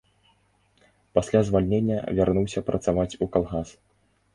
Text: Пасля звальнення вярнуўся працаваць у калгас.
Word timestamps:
Пасля 1.19 1.39
звальнення 1.51 2.01
вярнуўся 2.19 2.59
працаваць 2.71 3.11
у 3.25 3.33
калгас. 3.35 3.69